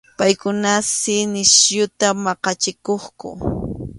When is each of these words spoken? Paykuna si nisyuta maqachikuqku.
Paykuna 0.19 0.71
si 0.97 1.15
nisyuta 1.31 2.07
maqachikuqku. 2.23 3.29